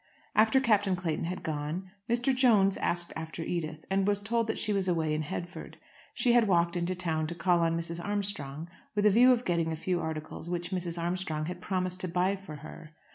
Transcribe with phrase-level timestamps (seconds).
[0.33, 2.35] After Captain Clayton had gone, Mr.
[2.35, 5.77] Jones asked after Edith, and was told that she was away in Headford.
[6.15, 8.03] She had walked into town to call on Mrs.
[8.03, 10.99] Armstrong, with a view of getting a few articles which Mrs.
[10.99, 12.95] Armstrong had promised to buy for her.